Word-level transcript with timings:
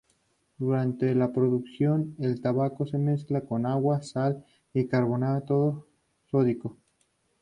Durante 0.57 1.13
la 1.13 1.31
producción, 1.31 2.15
el 2.17 2.41
tabaco 2.41 2.87
se 2.87 2.97
mezcla 2.97 3.41
con 3.41 3.67
agua, 3.67 4.01
sal 4.01 4.43
y 4.73 4.87
carbonato 4.87 5.85
sódico. 6.31 6.75